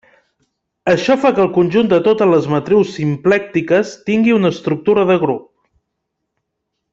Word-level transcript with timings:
Això 0.93 1.17
fa 1.25 1.31
que 1.39 1.43
el 1.43 1.51
conjunt 1.57 1.91
de 1.91 1.99
totes 2.07 2.31
les 2.31 2.47
matrius 2.53 2.95
simplèctiques 3.01 3.93
tingui 4.09 4.35
una 4.39 4.53
estructura 4.57 5.05
de 5.11 5.19
grup. 5.27 5.47